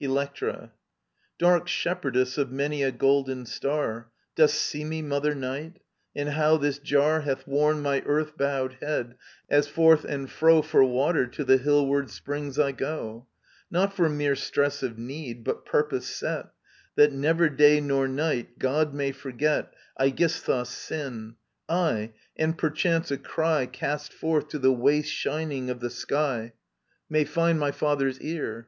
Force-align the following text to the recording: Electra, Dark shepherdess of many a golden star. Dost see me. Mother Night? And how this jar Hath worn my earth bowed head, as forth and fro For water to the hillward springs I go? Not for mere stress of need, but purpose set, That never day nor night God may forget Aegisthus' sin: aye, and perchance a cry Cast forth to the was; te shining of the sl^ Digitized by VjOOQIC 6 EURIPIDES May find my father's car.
Electra, 0.00 0.72
Dark 1.38 1.68
shepherdess 1.68 2.36
of 2.38 2.50
many 2.50 2.82
a 2.82 2.90
golden 2.90 3.46
star. 3.46 4.10
Dost 4.34 4.54
see 4.56 4.82
me. 4.84 5.00
Mother 5.00 5.32
Night? 5.32 5.80
And 6.12 6.30
how 6.30 6.56
this 6.56 6.80
jar 6.80 7.20
Hath 7.20 7.46
worn 7.46 7.82
my 7.82 8.02
earth 8.04 8.36
bowed 8.36 8.78
head, 8.82 9.14
as 9.48 9.68
forth 9.68 10.04
and 10.04 10.28
fro 10.28 10.60
For 10.60 10.82
water 10.82 11.28
to 11.28 11.44
the 11.44 11.56
hillward 11.56 12.10
springs 12.10 12.58
I 12.58 12.72
go? 12.72 13.28
Not 13.70 13.92
for 13.94 14.08
mere 14.08 14.34
stress 14.34 14.82
of 14.82 14.98
need, 14.98 15.44
but 15.44 15.64
purpose 15.64 16.08
set, 16.08 16.46
That 16.96 17.12
never 17.12 17.48
day 17.48 17.80
nor 17.80 18.08
night 18.08 18.58
God 18.58 18.92
may 18.92 19.12
forget 19.12 19.72
Aegisthus' 20.00 20.68
sin: 20.68 21.36
aye, 21.68 22.10
and 22.36 22.58
perchance 22.58 23.12
a 23.12 23.18
cry 23.18 23.66
Cast 23.66 24.12
forth 24.12 24.48
to 24.48 24.58
the 24.58 24.72
was; 24.72 25.04
te 25.04 25.10
shining 25.10 25.70
of 25.70 25.78
the 25.78 25.86
sl^ 25.90 26.06
Digitized 26.08 26.08
by 26.08 26.42
VjOOQIC 26.42 26.42
6 26.42 26.54
EURIPIDES 26.72 27.10
May 27.10 27.24
find 27.24 27.60
my 27.60 27.70
father's 27.70 28.18
car. 28.18 28.64